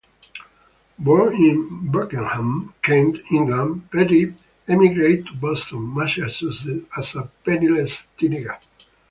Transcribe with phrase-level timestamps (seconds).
[0.97, 4.33] Born in Beckenham, Kent, England, Pettitt
[4.67, 8.57] emigrated to Boston, Massachusetts as a penniless teenager.